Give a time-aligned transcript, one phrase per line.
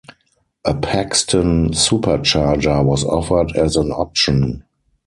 [0.65, 4.63] A Paxton supercharger was offered as an option.